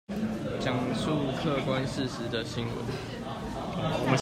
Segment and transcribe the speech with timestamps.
[0.65, 4.17] 講述客觀事實的新聞